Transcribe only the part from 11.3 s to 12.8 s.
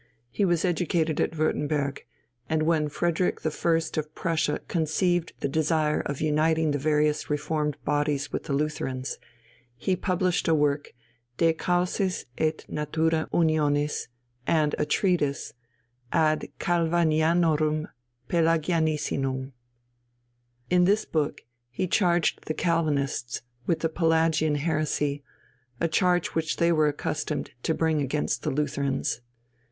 De causis et